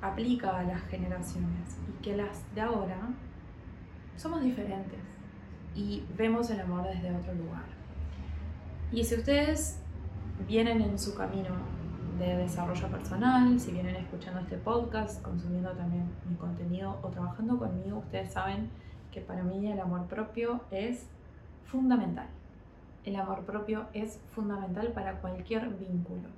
aplica 0.00 0.58
a 0.58 0.62
las 0.62 0.82
generaciones 0.82 1.78
y 1.88 2.02
que 2.02 2.16
las 2.16 2.42
de 2.54 2.62
ahora 2.62 2.98
somos 4.16 4.42
diferentes 4.42 4.98
y 5.74 6.04
vemos 6.16 6.50
el 6.50 6.60
amor 6.60 6.84
desde 6.84 7.14
otro 7.14 7.34
lugar. 7.34 7.64
Y 8.92 9.04
si 9.04 9.14
ustedes 9.14 9.78
vienen 10.46 10.80
en 10.80 10.98
su 10.98 11.14
camino 11.14 11.50
de 12.18 12.36
desarrollo 12.36 12.88
personal, 12.88 13.58
si 13.58 13.72
vienen 13.72 13.96
escuchando 13.96 14.40
este 14.40 14.56
podcast, 14.56 15.22
consumiendo 15.22 15.70
también 15.70 16.04
mi 16.28 16.36
contenido 16.36 16.98
o 17.02 17.08
trabajando 17.08 17.58
conmigo, 17.58 17.98
ustedes 17.98 18.32
saben 18.32 18.68
que 19.10 19.20
para 19.20 19.42
mí 19.42 19.70
el 19.70 19.80
amor 19.80 20.06
propio 20.06 20.60
es 20.70 21.06
fundamental. 21.64 22.28
El 23.04 23.16
amor 23.16 23.44
propio 23.44 23.86
es 23.94 24.20
fundamental 24.34 24.88
para 24.88 25.20
cualquier 25.20 25.68
vínculo 25.70 26.28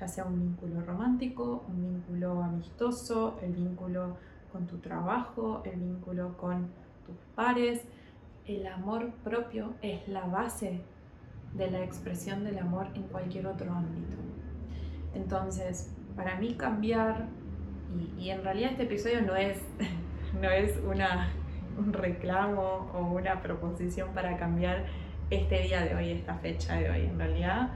ya 0.00 0.08
sea 0.08 0.24
un 0.24 0.40
vínculo 0.40 0.80
romántico, 0.80 1.62
un 1.68 1.82
vínculo 1.82 2.42
amistoso, 2.42 3.38
el 3.42 3.52
vínculo 3.52 4.16
con 4.50 4.66
tu 4.66 4.78
trabajo, 4.78 5.62
el 5.64 5.78
vínculo 5.78 6.36
con 6.38 6.68
tus 7.06 7.16
pares. 7.34 7.82
El 8.46 8.66
amor 8.66 9.10
propio 9.22 9.74
es 9.82 10.08
la 10.08 10.24
base 10.26 10.80
de 11.54 11.70
la 11.70 11.82
expresión 11.82 12.44
del 12.44 12.58
amor 12.58 12.88
en 12.94 13.02
cualquier 13.04 13.46
otro 13.46 13.72
ámbito. 13.72 14.16
Entonces, 15.14 15.92
para 16.16 16.36
mí 16.36 16.54
cambiar, 16.54 17.26
y, 18.18 18.30
en 18.30 18.44
realidad 18.44 18.72
este 18.72 18.84
episodio 18.84 19.22
no 19.22 19.34
es, 19.34 19.58
no 20.40 20.48
es 20.48 20.78
una, 20.84 21.30
un 21.78 21.92
reclamo 21.92 22.90
o 22.94 23.00
una 23.00 23.42
proposición 23.42 24.10
para 24.14 24.36
cambiar 24.36 24.86
este 25.30 25.62
día 25.62 25.82
de 25.84 25.94
hoy, 25.94 26.10
esta 26.10 26.34
fecha 26.34 26.74
de 26.76 26.90
hoy. 26.90 27.06
En 27.06 27.18
realidad 27.18 27.70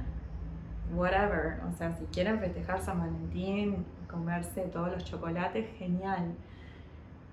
whatever. 0.93 1.61
O 1.69 1.73
sea, 1.77 1.93
si 1.97 2.05
quieren 2.07 2.39
festejar 2.41 2.81
San 2.83 2.99
Valentín, 2.99 3.85
comerse 4.09 4.63
todos 4.63 4.93
los 4.93 5.05
chocolates, 5.05 5.67
genial. 5.79 6.35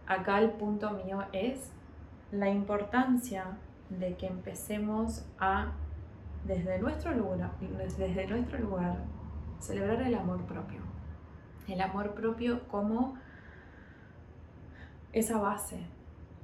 Acá 0.07 0.39
el 0.39 0.51
punto 0.51 0.91
mío 0.91 1.23
es 1.31 1.71
la 2.31 2.49
importancia 2.49 3.45
de 3.89 4.15
que 4.15 4.27
empecemos 4.27 5.25
a, 5.39 5.73
desde 6.45 6.79
nuestro 6.79 7.13
lugar, 7.13 7.51
desde 7.59 8.27
nuestro 8.27 8.59
lugar, 8.59 8.97
celebrar 9.59 10.01
el 10.01 10.15
amor 10.15 10.45
propio. 10.45 10.81
El 11.67 11.81
amor 11.81 12.13
propio 12.13 12.67
como 12.67 13.15
esa 15.13 15.39
base. 15.39 15.85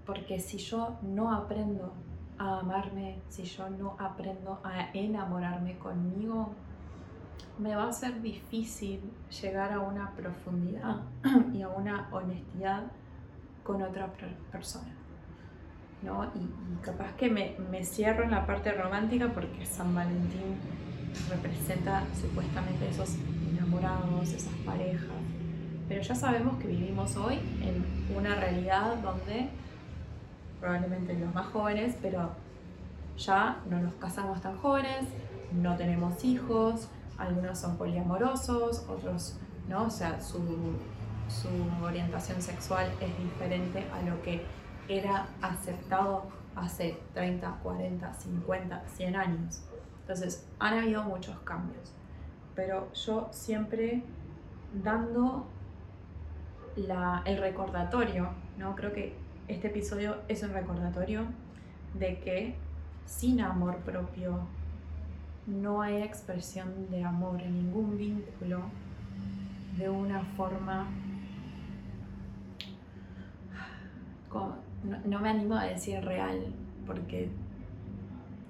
Porque 0.06 0.39
si 0.39 0.58
yo 0.58 0.98
no 1.01 1.34
aprendo 1.34 1.94
a 2.38 2.60
amarme, 2.60 3.20
si 3.30 3.44
yo 3.44 3.70
no 3.70 3.96
aprendo 4.00 4.60
a 4.63 4.92
enamorarme 4.94 5.77
conmigo, 5.77 6.54
me 7.58 7.75
va 7.75 7.89
a 7.89 7.94
ser 7.94 8.22
difícil 8.22 9.01
llegar 9.42 9.74
a 9.74 9.80
una 9.80 10.12
profundidad 10.16 11.01
y 11.54 11.62
a 11.62 11.70
una 11.70 12.08
honestidad 12.12 12.84
con 13.63 13.82
otra 13.82 14.13
persona. 14.51 14.97
¿No? 16.04 16.25
Y, 16.36 16.68
capaz 16.84 17.13
que 17.18 17.30
me, 17.30 17.56
me, 17.70 17.84
cierro 17.84 18.24
en 18.24 18.32
la 18.32 18.46
parte 18.46 18.72
romántica 18.72 19.30
porque 19.34 19.66
San 19.66 19.94
Valentín 19.94 20.56
representa 21.30 22.04
supuestamente 22.20 22.88
esos 22.89 23.16
enamorados, 23.50 24.32
esas 24.32 24.54
parejas. 24.66 25.10
Pero 25.89 26.01
ya 26.01 26.16
sabemos 26.16 26.58
que 26.60 26.68
vivimos 26.68 27.16
hoy 27.18 27.36
en 27.62 27.84
una 28.16 28.36
realidad 28.36 28.96
donde 28.98 29.50
probablemente 30.60 31.18
los 31.18 31.34
más 31.34 31.48
jóvenes, 31.48 31.96
pero 32.01 32.32
ya 33.18 33.58
no 33.70 33.80
nos 33.80 33.94
casamos 33.96 34.42
tan 34.42 34.58
jóvenes, 34.58 35.06
no 35.51 35.75
tenemos 35.75 36.24
hijos, 36.24 36.88
algunos 37.18 37.58
son 37.58 37.77
poliamorosos, 37.77 38.86
otros 38.88 39.38
no, 39.68 39.86
o 39.86 39.89
sea, 39.89 40.20
su, 40.22 40.39
orientación 41.84 42.42
sexual 42.42 42.89
es 43.01 43.18
diferente 43.18 43.86
a 43.94 44.01
lo 44.10 44.22
que 44.22 44.46
era 44.88 45.27
aceptado 45.41 46.27
hace 46.56 47.00
30, 47.13 47.60
40, 47.63 48.13
50, 48.13 48.84
100 48.88 49.15
años. 49.15 49.63
Entonces, 50.01 50.48
han 50.60 50.74
habido 50.77 51.03
muchos 51.03 51.38
cambios, 51.39 51.94
pero 52.56 52.91
yo 52.94 53.27
siempre 53.32 54.03
dando 54.74 55.48
el 57.25 57.38
recordatorio, 57.39 58.29
¿no? 58.58 58.75
Creo 58.75 58.94
que 58.94 59.15
este 59.48 59.67
episodio 59.67 60.17
es 60.27 60.44
un 60.44 60.53
recordatorio 60.53 61.25
de 61.94 62.20
que 62.20 62.56
sin 63.06 63.41
amor 63.41 63.77
propio 63.77 64.48
no 65.48 65.82
hay 65.82 66.03
expresión 66.03 66.89
de 66.89 67.03
amor 67.03 67.41
en 67.41 67.53
ningún 67.53 67.98
vínculo 67.98 68.62
de 69.77 69.89
una 69.89 70.22
forma 70.36 70.88
no, 74.34 75.19
me 75.19 75.29
animo 75.29 75.55
a 75.55 75.65
decir 75.65 76.03
real, 76.03 76.53
porque 76.86 77.29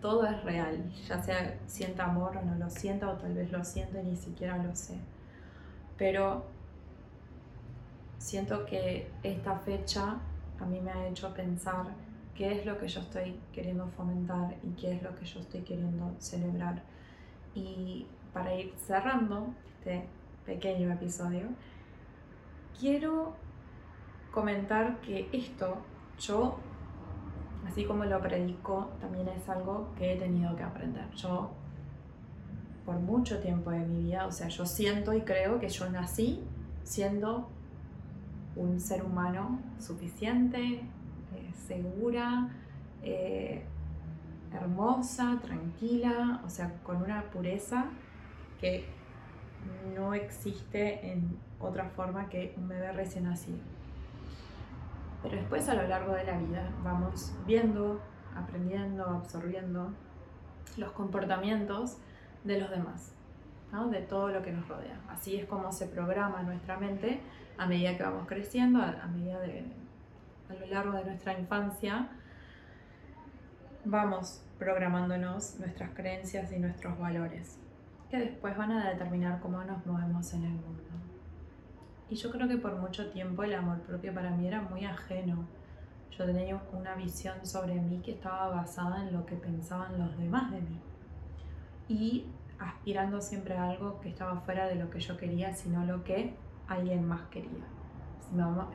todo 0.02 0.26
es 0.26 0.44
real, 0.44 0.92
ya 1.08 1.22
sea 1.22 1.58
sienta 1.66 2.06
amor 2.06 2.38
o 2.38 2.46
no 2.46 2.56
lo 2.56 2.70
sienta, 2.70 3.10
o 3.10 3.14
tal 3.14 3.34
vez 3.34 3.52
lo 3.52 3.64
siente 3.64 4.02
y 4.02 4.06
ni 4.06 4.16
siquiera 4.16 4.58
lo 4.58 4.76
sé. 4.76 4.98
Pero 5.98 6.46
siento 8.18 8.66
que 8.66 9.10
esta 9.24 9.58
fecha 9.60 10.18
a 10.60 10.66
mí 10.66 10.80
me 10.80 10.92
ha 10.92 11.08
hecho 11.08 11.34
pensar 11.34 11.88
qué 12.36 12.60
es 12.60 12.66
lo 12.66 12.78
que 12.78 12.88
yo 12.88 13.02
estoy 13.02 13.40
queriendo 13.52 13.88
fomentar 13.88 14.56
y 14.64 14.70
qué 14.80 14.94
es 14.94 15.02
lo 15.02 15.16
que 15.16 15.26
yo 15.26 15.40
estoy 15.40 15.62
queriendo 15.62 16.14
celebrar. 16.20 16.82
Y 17.56 18.06
para 18.34 18.54
ir 18.54 18.74
cerrando 18.86 19.48
este 19.80 20.06
pequeño 20.46 20.92
episodio, 20.92 21.48
quiero 22.80 23.36
comentar 24.38 25.02
que 25.02 25.28
esto 25.34 25.78
yo, 26.20 26.60
así 27.66 27.86
como 27.86 28.06
lo 28.06 28.22
predico, 28.22 28.92
también 29.02 29.28
es 29.30 29.50
algo 29.50 29.88
que 29.98 30.14
he 30.14 30.16
tenido 30.16 30.56
que 30.56 30.62
aprender. 30.62 31.10
Yo, 31.16 31.50
por 32.86 33.00
mucho 33.00 33.40
tiempo 33.40 33.72
de 33.72 33.80
mi 33.80 34.04
vida, 34.04 34.28
o 34.28 34.32
sea, 34.32 34.48
yo 34.48 34.64
siento 34.68 35.12
y 35.14 35.22
creo 35.22 35.60
que 35.60 35.70
yo 35.70 35.90
nací 35.90 36.44
siendo 36.84 37.50
un 38.56 38.80
ser 38.80 39.04
humano 39.04 39.60
suficiente, 39.80 40.82
eh, 41.36 41.52
segura, 41.68 42.48
eh, 43.02 43.64
hermosa, 44.54 45.40
tranquila, 45.42 46.44
o 46.46 46.50
sea, 46.52 46.76
con 46.84 46.98
una 47.02 47.24
pureza 47.32 47.86
que 48.62 48.86
no 49.96 50.14
existe 50.14 51.12
en 51.12 51.40
otra 51.60 51.90
forma 51.90 52.30
que 52.30 52.54
un 52.56 52.68
bebé 52.68 52.92
recién 52.92 53.24
nacido. 53.24 53.77
Pero 55.24 55.36
después 55.36 55.68
a 55.70 55.74
lo 55.74 55.88
largo 55.88 56.14
de 56.14 56.24
la 56.24 56.38
vida 56.38 56.70
vamos 56.84 57.34
viendo, 57.46 58.02
aprendiendo, 58.36 59.06
absorbiendo 59.06 59.92
los 60.78 60.92
comportamientos 60.92 61.98
de 62.44 62.60
los 62.60 62.70
demás, 62.70 63.14
de 63.92 64.02
todo 64.02 64.30
lo 64.30 64.42
que 64.42 64.52
nos 64.52 64.68
rodea. 64.68 65.00
Así 65.10 65.36
es 65.36 65.46
como 65.46 65.72
se 65.72 65.88
programa 65.88 66.44
nuestra 66.44 66.78
mente 66.78 67.22
a 67.58 67.66
medida 67.66 67.98
que 67.98 68.04
vamos 68.04 68.28
creciendo, 68.28 68.82
a, 68.82 69.08
medida 69.08 69.40
de, 69.40 69.66
a 70.50 70.54
lo 70.54 70.66
largo 70.68 70.94
de 70.94 71.06
nuestra 71.06 71.38
infancia, 71.38 72.10
vamos 73.86 74.44
programándonos 74.60 75.60
nuestras 75.60 75.92
creencias 75.92 76.52
y 76.52 76.60
nuestros 76.60 76.98
valores, 76.98 77.60
que 78.10 78.18
después 78.18 78.56
van 78.58 78.72
a 78.72 78.90
determinar 78.90 79.40
cómo 79.40 79.64
nos 79.64 79.86
movemos 79.86 80.34
en 80.34 80.44
el 80.46 80.52
mundo. 80.52 80.84
Y 82.10 82.16
yo 82.16 82.32
creo 82.32 82.48
que 82.48 82.58
por 82.58 82.76
mucho 82.76 83.10
tiempo 83.10 83.44
el 83.44 83.54
amor 83.54 83.82
propio 83.82 84.14
para 84.14 84.32
mí 84.32 84.48
era 84.48 84.62
muy 84.62 84.86
ajeno. 84.86 85.46
Yo 86.18 86.26
tenía 86.26 86.62
una 86.72 86.96
visión 86.96 87.46
sobre 87.46 87.76
mí 87.76 88.00
que 88.00 88.12
estaba 88.12 88.48
basada 88.48 89.06
en 89.06 89.14
lo 89.14 89.26
que 89.26 89.36
pensaban 89.36 90.00
los 90.00 90.18
demás 90.18 90.52
de 90.52 90.62
mí. 90.62 90.80
Y 91.90 92.26
aspirando 92.60 93.22
siempre 93.22 93.56
a 93.56 93.70
algo 93.70 94.00
que 94.00 94.10
estaba 94.10 94.40
fuera 94.42 94.68
de 94.68 94.76
lo 94.76 94.90
que 94.90 95.00
yo 95.00 95.18
quería, 95.18 95.54
sino 95.54 95.86
lo 95.86 96.04
que 96.04 96.34
alguien 96.68 97.06
más 97.06 97.22
quería. 97.30 97.66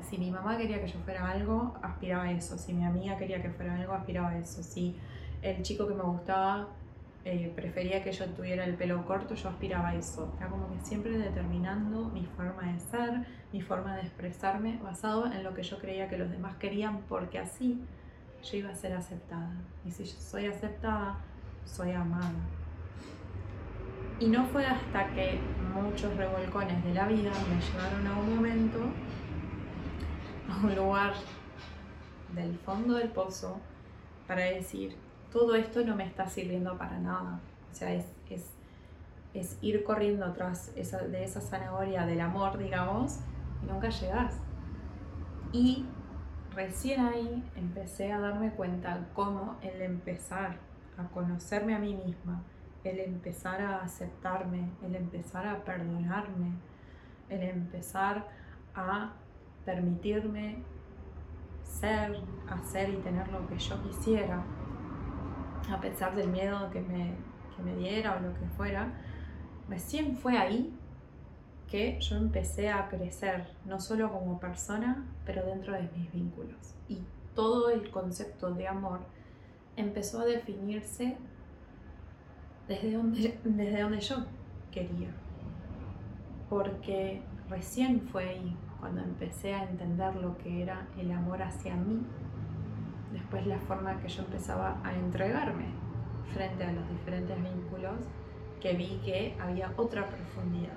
Si, 0.08 0.18
mi 0.18 0.30
mamá 0.30 0.56
quería 0.56 0.80
que 0.80 0.88
yo 0.88 0.98
fuera 1.00 1.30
algo, 1.30 1.74
aspiraba 1.82 2.24
a 2.24 2.32
eso. 2.32 2.56
Si 2.56 2.72
mi 2.72 2.84
amiga 2.84 3.16
quería 3.16 3.42
que 3.42 3.50
fuera 3.50 3.76
algo, 3.76 3.92
aspiraba 3.92 4.30
a 4.30 4.38
eso. 4.38 4.62
Si 4.62 4.96
el 5.42 5.62
chico 5.62 5.86
que 5.86 5.94
me 5.94 6.02
gustaba 6.02 6.68
eh, 7.24 7.52
prefería 7.54 8.02
que 8.02 8.10
yo 8.10 8.26
tuviera 8.30 8.64
el 8.64 8.74
pelo 8.74 9.04
corto, 9.06 9.34
yo 9.34 9.48
aspiraba 9.48 9.90
a 9.90 9.94
eso. 9.94 10.34
Era 10.38 10.48
como 10.48 10.68
que 10.72 10.80
siempre 10.84 11.16
determinando 11.18 12.08
mi 12.08 12.26
forma 12.26 12.72
de 12.72 12.80
ser, 12.80 13.26
mi 13.52 13.60
forma 13.60 13.94
de 13.96 14.02
expresarme, 14.02 14.78
basado 14.82 15.26
en 15.26 15.44
lo 15.44 15.54
que 15.54 15.62
yo 15.62 15.78
creía 15.78 16.08
que 16.08 16.18
los 16.18 16.30
demás 16.30 16.56
querían, 16.56 17.02
porque 17.08 17.38
así 17.38 17.80
yo 18.42 18.56
iba 18.56 18.70
a 18.70 18.74
ser 18.74 18.92
aceptada. 18.94 19.54
Y 19.84 19.92
si 19.92 20.04
yo 20.04 20.18
soy 20.18 20.46
aceptada, 20.46 21.18
soy 21.64 21.92
amada. 21.92 22.32
Y 24.18 24.26
no 24.26 24.44
fue 24.46 24.66
hasta 24.66 25.06
que 25.14 25.38
muchos 25.74 26.16
revolcones 26.16 26.82
de 26.84 26.94
la 26.94 27.06
vida 27.06 27.30
me 27.48 27.60
llevaron 27.60 28.06
a 28.06 28.18
un 28.18 28.34
momento, 28.34 28.78
a 30.50 30.64
un 30.64 30.74
lugar 30.74 31.14
del 32.34 32.58
fondo 32.58 32.94
del 32.94 33.10
pozo, 33.10 33.60
para 34.26 34.42
decir, 34.44 34.96
todo 35.32 35.54
esto 35.54 35.82
no 35.84 35.96
me 35.96 36.04
está 36.04 36.28
sirviendo 36.28 36.76
para 36.76 36.98
nada. 36.98 37.40
O 37.70 37.74
sea, 37.74 37.92
es, 37.92 38.04
es, 39.34 39.58
ir 39.62 39.82
corriendo 39.82 40.26
atrás 40.26 40.74
de 40.74 41.24
esa 41.24 41.40
zanahoria 41.40 42.04
del 42.04 42.20
amor, 42.20 42.58
digamos, 42.58 43.18
y 43.62 43.66
nunca 43.66 43.88
llegas. 43.88 44.34
Y 45.52 45.86
recién 46.54 47.00
ahí 47.00 47.42
empecé 47.56 48.12
a 48.12 48.20
darme 48.20 48.50
cuenta 48.50 49.06
cómo 49.14 49.56
el 49.62 49.80
empezar 49.80 50.58
a 50.98 51.04
conocerme 51.08 51.74
a 51.74 51.78
mí 51.78 51.94
misma, 51.94 52.42
el 52.84 53.00
empezar 53.00 53.62
a 53.62 53.82
aceptarme, 53.82 54.68
el 54.82 54.94
empezar 54.94 55.46
a 55.46 55.64
perdonarme, 55.64 56.52
el 57.30 57.42
empezar 57.42 58.26
a 58.74 59.12
permitirme 59.64 60.62
ser, 61.64 62.20
hacer 62.50 62.90
y 62.90 62.96
tener 62.96 63.28
lo 63.28 63.46
que 63.46 63.58
yo 63.58 63.82
quisiera, 63.82 64.44
a 65.70 65.80
pesar 65.80 66.14
del 66.14 66.28
miedo 66.28 66.70
que 66.70 66.80
me, 66.80 67.14
me 67.62 67.76
diera 67.76 68.16
o 68.16 68.20
lo 68.20 68.34
que 68.34 68.46
fuera, 68.56 68.92
recién 69.68 70.16
fue 70.16 70.38
ahí 70.38 70.74
que 71.68 71.98
yo 72.00 72.16
empecé 72.16 72.68
a 72.68 72.88
crecer, 72.88 73.46
no 73.64 73.80
solo 73.80 74.12
como 74.12 74.38
persona, 74.38 75.06
pero 75.24 75.44
dentro 75.46 75.72
de 75.72 75.88
mis 75.96 76.12
vínculos. 76.12 76.74
Y 76.88 77.02
todo 77.34 77.70
el 77.70 77.90
concepto 77.90 78.52
de 78.52 78.68
amor 78.68 79.00
empezó 79.76 80.20
a 80.20 80.26
definirse 80.26 81.16
desde 82.68 82.92
donde, 82.92 83.38
desde 83.44 83.80
donde 83.80 84.00
yo 84.00 84.16
quería. 84.70 85.08
Porque 86.50 87.22
recién 87.48 88.02
fue 88.02 88.28
ahí 88.28 88.56
cuando 88.78 89.00
empecé 89.00 89.54
a 89.54 89.64
entender 89.64 90.16
lo 90.16 90.36
que 90.38 90.62
era 90.62 90.86
el 90.98 91.10
amor 91.12 91.42
hacia 91.42 91.74
mí 91.74 92.02
después 93.12 93.46
la 93.46 93.58
forma 93.58 94.00
que 94.00 94.08
yo 94.08 94.22
empezaba 94.22 94.80
a 94.82 94.94
entregarme 94.94 95.66
frente 96.32 96.64
a 96.64 96.72
los 96.72 96.88
diferentes 96.88 97.36
vínculos, 97.42 97.98
que 98.60 98.74
vi 98.74 99.00
que 99.04 99.36
había 99.40 99.72
otra 99.76 100.06
profundidad, 100.06 100.76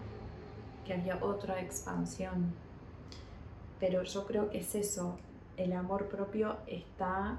que 0.85 0.93
había 0.93 1.17
otra 1.21 1.61
expansión. 1.61 2.53
Pero 3.79 4.03
yo 4.03 4.25
creo 4.25 4.49
que 4.49 4.59
es 4.59 4.75
eso, 4.75 5.17
el 5.57 5.73
amor 5.73 6.07
propio 6.07 6.57
está 6.67 7.37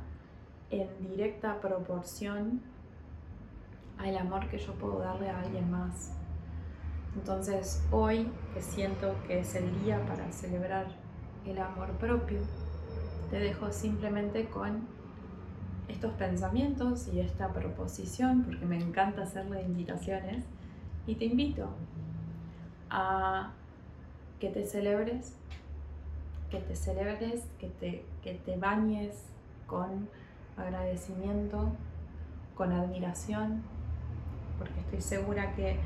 en 0.70 0.88
directa 1.00 1.60
proporción 1.60 2.62
al 3.98 4.16
amor 4.16 4.48
que 4.48 4.58
yo 4.58 4.72
puedo 4.74 4.98
darle 4.98 5.30
a 5.30 5.40
alguien 5.40 5.70
más. 5.70 6.12
Entonces 7.14 7.82
hoy 7.90 8.30
que 8.52 8.60
siento 8.60 9.14
que 9.26 9.40
es 9.40 9.54
el 9.54 9.82
día 9.82 10.04
para 10.06 10.30
celebrar 10.32 10.86
el 11.46 11.58
amor 11.58 11.90
propio, 11.92 12.40
te 13.30 13.38
dejo 13.38 13.72
simplemente 13.72 14.46
con 14.46 14.86
estos 15.88 16.12
pensamientos 16.14 17.08
y 17.12 17.20
esta 17.20 17.52
proposición, 17.52 18.44
porque 18.44 18.66
me 18.66 18.78
encanta 18.78 19.22
hacerle 19.22 19.62
invitaciones, 19.62 20.44
y 21.06 21.14
te 21.14 21.26
invito 21.26 21.68
a 22.90 23.52
que 24.40 24.48
te 24.48 24.64
celebres, 24.64 25.36
que 26.50 26.58
te 26.58 26.74
celebres, 26.74 27.44
que 27.58 27.68
te, 27.68 28.04
que 28.22 28.34
te 28.34 28.56
bañes 28.56 29.24
con 29.66 30.08
agradecimiento, 30.56 31.72
con 32.56 32.72
admiración, 32.72 33.62
porque 34.58 34.80
estoy 34.80 35.00
segura 35.00 35.54
que 35.54 35.78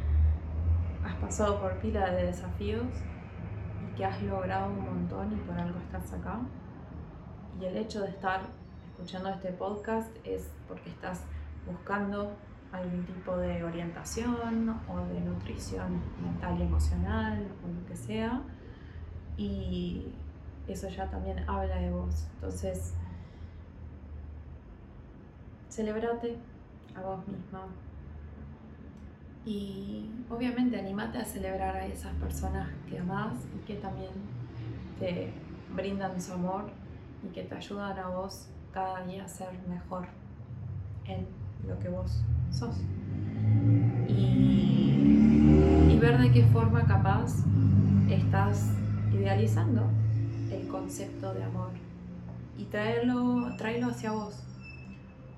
has 1.05 1.15
pasado 1.17 1.61
por 1.61 1.79
pila 1.79 2.11
de 2.11 2.27
desafíos 2.27 2.87
y 3.85 3.97
que 3.97 4.05
has 4.05 4.23
logrado 4.23 4.71
un 4.71 4.85
montón 4.85 5.33
y 5.33 5.37
por 5.37 5.59
algo 5.59 5.79
estás 5.79 6.13
acá 6.13 6.41
y 7.59 7.65
el 7.65 7.77
hecho 7.77 8.03
de 8.03 8.09
estar 8.09 8.43
escuchando 8.93 9.31
este 9.31 9.51
podcast 9.53 10.15
es 10.25 10.51
porque 10.69 10.91
estás 10.91 11.23
buscando 11.67 12.33
algún 12.73 13.05
tipo 13.05 13.37
de 13.37 13.65
orientación 13.65 14.69
o 14.89 15.07
de 15.13 15.21
nutrición 15.21 16.01
mental 16.23 16.59
y 16.59 16.63
emocional 16.63 17.49
o 17.65 17.81
lo 17.81 17.87
que 17.87 17.97
sea. 17.97 18.43
Y 19.37 20.13
eso 20.69 20.89
ya 20.89 21.11
también 21.11 21.39
habla 21.49 21.77
de 21.77 21.91
vos. 21.91 22.27
Entonces, 22.35 22.95
celebrate 25.69 26.37
a 26.95 27.01
vos 27.01 27.27
misma. 27.27 27.67
Y 29.47 30.11
obviamente 30.29 30.79
animate 30.79 31.19
a 31.19 31.25
celebrar 31.25 31.75
a 31.75 31.87
esas 31.87 32.13
personas 32.17 32.69
que 32.89 32.99
amás 32.99 33.35
y 33.57 33.65
que 33.65 33.77
también 33.77 34.11
te 34.99 35.33
brindan 35.75 36.21
su 36.21 36.35
amor 36.35 36.71
y 37.25 37.29
que 37.29 37.43
te 37.43 37.55
ayudan 37.55 37.99
a 37.99 38.09
vos 38.09 38.49
cada 38.73 39.05
día 39.05 39.25
a 39.25 39.29
ser 39.29 39.51
mejor 39.69 40.07
en 41.07 41.27
lo 41.67 41.79
que 41.79 41.89
vos 41.89 42.23
sos. 42.51 42.77
Y, 44.09 45.89
y 45.89 45.99
ver 46.01 46.19
de 46.19 46.33
qué 46.33 46.45
forma 46.47 46.87
capaz 46.87 47.45
estás 48.09 48.71
idealizando 49.13 49.83
el 50.51 50.67
concepto 50.69 51.35
de 51.35 51.45
amor 51.45 51.71
y 52.59 52.65
traerlo, 52.65 53.57
traerlo 53.57 53.89
hacia 53.89 54.13
vos. 54.13 54.43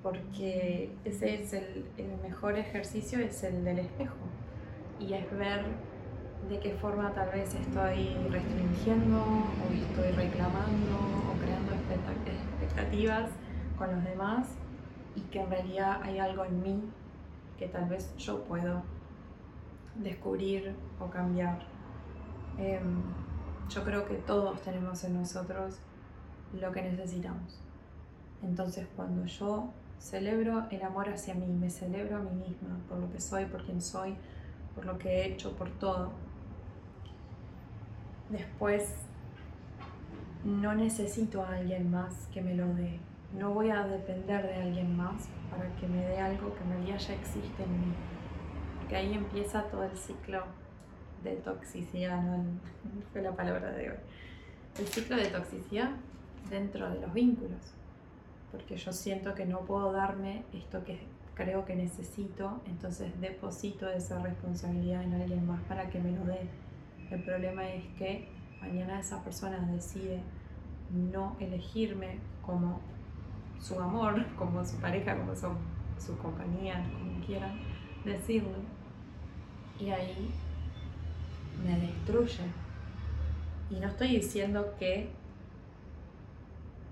Porque 0.01 0.91
ese 1.05 1.41
es 1.41 1.53
el, 1.53 1.85
el 1.97 2.21
mejor 2.21 2.57
ejercicio, 2.57 3.19
es 3.19 3.43
el 3.43 3.63
del 3.63 3.79
espejo. 3.79 4.15
Y 4.99 5.13
es 5.13 5.31
ver 5.37 5.63
de 6.49 6.59
qué 6.59 6.71
forma 6.71 7.13
tal 7.13 7.29
vez 7.29 7.55
estoy 7.55 8.13
restringiendo 8.29 9.19
o 9.23 9.73
estoy 9.73 10.11
reclamando 10.11 10.97
o 11.31 11.39
creando 11.41 11.72
expectativas 11.93 13.29
con 13.77 13.95
los 13.95 14.03
demás 14.03 14.47
y 15.15 15.21
que 15.21 15.41
en 15.41 15.49
realidad 15.49 15.99
hay 16.03 16.19
algo 16.19 16.45
en 16.45 16.61
mí 16.61 16.83
que 17.57 17.67
tal 17.67 17.87
vez 17.87 18.15
yo 18.17 18.43
puedo 18.43 18.81
descubrir 19.95 20.75
o 20.99 21.09
cambiar. 21.09 21.59
Em, 22.57 23.01
yo 23.69 23.83
creo 23.83 24.05
que 24.05 24.15
todos 24.15 24.61
tenemos 24.61 25.03
en 25.03 25.15
nosotros 25.15 25.79
lo 26.59 26.71
que 26.71 26.81
necesitamos. 26.81 27.61
Entonces 28.41 28.87
cuando 28.95 29.25
yo 29.25 29.69
celebro 29.99 30.65
el 30.69 30.83
amor 30.83 31.09
hacia 31.09 31.33
mí, 31.33 31.47
me 31.47 31.69
celebro 31.69 32.17
a 32.17 32.19
mí 32.19 32.31
misma 32.31 32.77
por 32.89 32.97
lo 32.99 33.11
que 33.11 33.21
soy, 33.21 33.45
por 33.45 33.63
quien 33.63 33.81
soy, 33.81 34.15
por 34.75 34.85
lo 34.85 34.97
que 34.97 35.09
he 35.09 35.25
hecho, 35.27 35.53
por 35.53 35.69
todo, 35.69 36.11
después 38.29 38.95
no 40.43 40.75
necesito 40.75 41.43
a 41.43 41.55
alguien 41.55 41.89
más 41.89 42.27
que 42.33 42.41
me 42.41 42.55
lo 42.55 42.67
dé. 42.73 42.99
No 43.37 43.51
voy 43.51 43.69
a 43.69 43.85
depender 43.87 44.45
de 44.45 44.55
alguien 44.55 44.95
más 44.95 45.27
para 45.49 45.73
que 45.75 45.87
me 45.87 46.05
dé 46.05 46.19
algo 46.19 46.53
que 46.53 46.63
en 46.63 46.69
realidad 46.69 46.99
ya 46.99 47.13
existe 47.13 47.63
en 47.63 47.71
mí. 47.71 47.93
Porque 48.79 48.95
ahí 48.95 49.13
empieza 49.13 49.63
todo 49.63 49.83
el 49.83 49.97
ciclo 49.97 50.43
de 51.23 51.35
toxicidad, 51.37 52.21
no 52.21 52.43
fue 53.11 53.21
la 53.21 53.31
palabra 53.31 53.71
de 53.71 53.91
hoy. 53.91 53.97
El 54.77 54.87
ciclo 54.87 55.15
de 55.15 55.27
toxicidad 55.27 55.91
dentro 56.49 56.89
de 56.89 56.99
los 56.99 57.13
vínculos. 57.13 57.73
Porque 58.51 58.75
yo 58.77 58.91
siento 58.91 59.33
que 59.33 59.45
no 59.45 59.61
puedo 59.61 59.91
darme 59.91 60.43
esto 60.53 60.83
que 60.83 60.99
creo 61.33 61.65
que 61.65 61.75
necesito, 61.75 62.61
entonces 62.67 63.19
deposito 63.19 63.89
esa 63.89 64.21
responsabilidad 64.21 65.01
en 65.01 65.15
alguien 65.15 65.47
más 65.47 65.61
para 65.63 65.89
que 65.89 65.99
me 65.99 66.11
lo 66.11 66.23
dé 66.25 66.47
el 67.13 67.23
problema 67.23 67.69
es 67.69 67.85
que 67.97 68.27
mañana 68.63 68.99
esa 68.99 69.21
persona 69.23 69.59
decide 69.59 70.21
no 70.91 71.35
elegirme 71.39 72.19
como 72.45 72.79
su 73.59 73.79
amor, 73.79 74.25
como 74.37 74.65
su 74.65 74.77
pareja, 74.77 75.17
como 75.17 75.35
su, 75.35 76.17
compañía, 76.17 76.83
como 76.93 77.25
quieran 77.25 77.59
decirlo. 78.05 78.57
Y 79.79 79.89
ahí 79.89 80.31
me 81.65 81.79
destruye. 81.79 82.43
Y 83.69 83.79
no 83.79 83.87
estoy 83.87 84.09
diciendo 84.09 84.75
que 84.79 85.09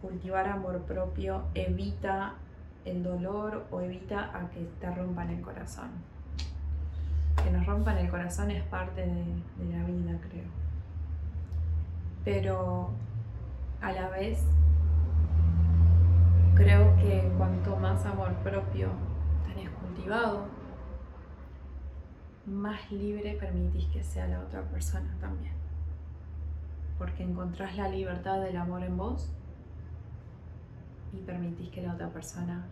cultivar 0.02 0.48
amor 0.48 0.82
propio 0.82 1.44
evita 1.54 2.36
el 2.86 3.04
dolor 3.04 3.68
o 3.70 3.82
evita 3.82 4.36
a 4.36 4.50
que 4.50 4.68
te 4.80 4.90
rompan 4.94 5.30
el 5.30 5.42
corazón 5.42 5.92
que 7.44 7.52
nos 7.52 7.66
rompan 7.66 7.98
el 7.98 8.10
corazón 8.10 8.52
es 8.52 8.64
parte 8.64 9.02
de, 9.02 9.26
la 9.72 9.84
vida, 9.86 10.20
creo. 10.30 10.61
Pero 12.24 12.92
a 13.82 13.92
la 13.92 14.10
vez 14.10 14.46
creo 16.56 16.96
que 16.98 17.32
cuanto 17.38 17.76
más 17.78 18.06
amor 18.06 18.34
propio 18.44 18.90
tenés 19.48 19.70
cultivado, 19.72 20.46
más 22.46 22.92
libre 22.92 23.38
permitís 23.40 23.86
que 23.88 24.04
sea 24.04 24.28
la 24.28 24.40
otra 24.42 24.62
persona 24.64 25.16
también. 25.20 25.54
Porque 26.98 27.24
encontrás 27.24 27.76
la 27.76 27.90
libertad 27.90 28.42
del 28.42 28.58
amor 28.58 28.84
en 28.84 28.98
vos 28.98 29.32
y 31.14 31.18
permitís 31.18 31.70
que 31.70 31.82
la 31.82 31.94
otra 31.94 32.10
persona 32.10 32.66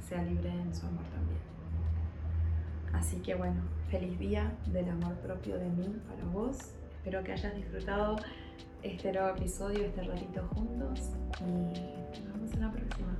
sea 0.00 0.22
libre 0.22 0.50
en 0.50 0.74
su 0.74 0.86
amor 0.86 1.04
también. 1.04 1.40
Así 2.92 3.16
que 3.16 3.34
bueno, 3.34 3.60
feliz 3.90 4.18
día 4.18 4.56
del 4.66 4.88
amor 4.88 5.14
propio 5.16 5.58
de 5.58 5.68
mí 5.68 6.00
para 6.08 6.24
vos. 6.24 6.58
Espero 6.96 7.24
que 7.24 7.32
hayas 7.32 7.54
disfrutado 7.56 8.16
este 8.84 9.12
nuevo 9.12 9.28
episodio, 9.30 9.86
este 9.86 10.02
ratito 10.02 10.46
juntos 10.54 11.00
y 11.40 12.20
nos 12.20 12.34
vemos 12.34 12.52
en 12.52 12.60
la 12.60 12.70
próxima. 12.70 13.16